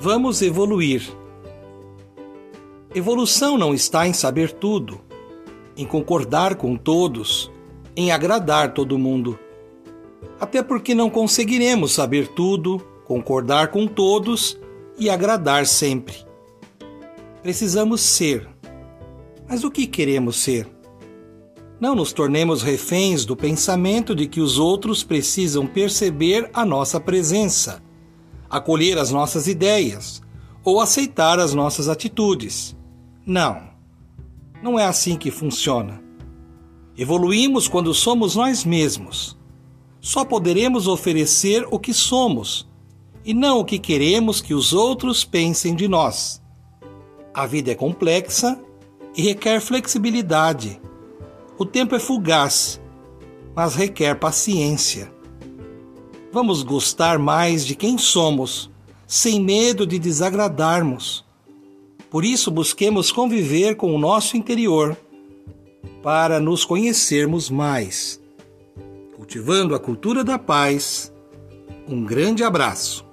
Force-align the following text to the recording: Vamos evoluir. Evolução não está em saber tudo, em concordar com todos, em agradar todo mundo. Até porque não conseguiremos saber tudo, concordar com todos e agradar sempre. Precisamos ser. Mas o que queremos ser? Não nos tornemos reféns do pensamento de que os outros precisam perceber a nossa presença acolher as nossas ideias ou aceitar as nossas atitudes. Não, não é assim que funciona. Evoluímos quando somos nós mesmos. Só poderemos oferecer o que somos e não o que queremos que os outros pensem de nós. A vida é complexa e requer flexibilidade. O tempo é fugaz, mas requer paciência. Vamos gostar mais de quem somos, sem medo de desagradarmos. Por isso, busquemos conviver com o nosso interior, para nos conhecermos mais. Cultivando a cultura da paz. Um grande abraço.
Vamos 0.00 0.42
evoluir. 0.42 1.02
Evolução 2.94 3.58
não 3.58 3.74
está 3.74 4.06
em 4.06 4.12
saber 4.12 4.52
tudo, 4.52 5.00
em 5.76 5.84
concordar 5.84 6.54
com 6.54 6.76
todos, 6.76 7.50
em 7.96 8.12
agradar 8.12 8.74
todo 8.74 8.96
mundo. 8.96 9.36
Até 10.38 10.62
porque 10.62 10.94
não 10.94 11.10
conseguiremos 11.10 11.90
saber 11.90 12.28
tudo, 12.28 12.78
concordar 13.04 13.72
com 13.72 13.88
todos 13.88 14.56
e 14.96 15.10
agradar 15.10 15.66
sempre. 15.66 16.14
Precisamos 17.42 18.00
ser. 18.00 18.48
Mas 19.48 19.64
o 19.64 19.70
que 19.70 19.84
queremos 19.84 20.36
ser? 20.36 20.68
Não 21.80 21.96
nos 21.96 22.12
tornemos 22.12 22.62
reféns 22.62 23.24
do 23.24 23.34
pensamento 23.34 24.14
de 24.14 24.28
que 24.28 24.40
os 24.40 24.60
outros 24.60 25.02
precisam 25.02 25.66
perceber 25.66 26.48
a 26.54 26.64
nossa 26.64 27.00
presença 27.00 27.82
acolher 28.50 28.98
as 28.98 29.10
nossas 29.10 29.46
ideias 29.46 30.22
ou 30.64 30.80
aceitar 30.80 31.38
as 31.38 31.54
nossas 31.54 31.88
atitudes. 31.88 32.76
Não, 33.24 33.68
não 34.62 34.78
é 34.78 34.84
assim 34.84 35.16
que 35.16 35.30
funciona. 35.30 36.02
Evoluímos 36.96 37.68
quando 37.68 37.94
somos 37.94 38.34
nós 38.34 38.64
mesmos. 38.64 39.38
Só 40.00 40.24
poderemos 40.24 40.86
oferecer 40.86 41.66
o 41.70 41.78
que 41.78 41.92
somos 41.92 42.68
e 43.24 43.34
não 43.34 43.60
o 43.60 43.64
que 43.64 43.78
queremos 43.78 44.40
que 44.40 44.54
os 44.54 44.72
outros 44.72 45.24
pensem 45.24 45.74
de 45.74 45.86
nós. 45.86 46.42
A 47.34 47.46
vida 47.46 47.72
é 47.72 47.74
complexa 47.74 48.58
e 49.16 49.22
requer 49.22 49.60
flexibilidade. 49.60 50.80
O 51.58 51.64
tempo 51.64 51.94
é 51.94 51.98
fugaz, 51.98 52.80
mas 53.54 53.74
requer 53.74 54.18
paciência. 54.18 55.12
Vamos 56.30 56.62
gostar 56.62 57.18
mais 57.18 57.64
de 57.64 57.74
quem 57.74 57.96
somos, 57.96 58.70
sem 59.06 59.42
medo 59.42 59.86
de 59.86 59.98
desagradarmos. 59.98 61.24
Por 62.10 62.24
isso, 62.24 62.50
busquemos 62.50 63.10
conviver 63.10 63.76
com 63.76 63.94
o 63.94 63.98
nosso 63.98 64.36
interior, 64.36 64.96
para 66.02 66.38
nos 66.38 66.64
conhecermos 66.64 67.48
mais. 67.48 68.20
Cultivando 69.16 69.74
a 69.74 69.78
cultura 69.78 70.22
da 70.22 70.38
paz. 70.38 71.12
Um 71.88 72.04
grande 72.04 72.44
abraço. 72.44 73.07